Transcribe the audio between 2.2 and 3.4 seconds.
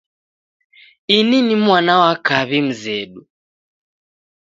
kaw'i mzedu.